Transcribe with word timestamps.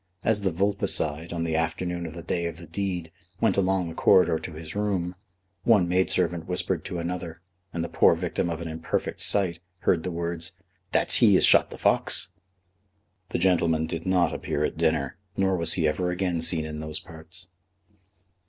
As 0.23 0.41
the 0.41 0.49
vulpicide, 0.49 1.31
on 1.31 1.43
the 1.43 1.55
afternoon 1.55 2.07
of 2.07 2.15
the 2.15 2.23
day 2.23 2.47
of 2.47 2.57
the 2.57 2.65
deed, 2.65 3.11
went 3.39 3.55
along 3.55 3.87
the 3.87 3.93
corridor 3.93 4.39
to 4.39 4.53
his 4.53 4.73
room, 4.75 5.13
one 5.63 5.87
maid 5.87 6.09
servant 6.09 6.47
whispered 6.47 6.83
to 6.85 6.97
another, 6.97 7.39
and 7.71 7.83
the 7.83 7.87
poor 7.87 8.15
victim 8.15 8.49
of 8.49 8.61
an 8.61 8.67
imperfect 8.67 9.21
sight 9.21 9.59
heard 9.81 10.01
the 10.01 10.09
words 10.09 10.53
"That's 10.91 11.17
he 11.17 11.37
as 11.37 11.45
shot 11.45 11.69
the 11.69 11.77
fox!" 11.77 12.29
The 13.29 13.37
gentleman 13.37 13.85
did 13.85 14.07
not 14.07 14.33
appear 14.33 14.65
at 14.65 14.75
dinner, 14.75 15.17
nor 15.37 15.55
was 15.55 15.73
he 15.73 15.87
ever 15.87 16.09
again 16.09 16.41
seen 16.41 16.65
in 16.65 16.79
those 16.79 16.99
parts. 16.99 17.47